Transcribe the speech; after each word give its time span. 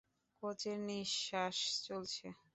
কোচের 0.43 0.77
নিশ্বাস 0.87 1.57
চলছে। 1.85 2.25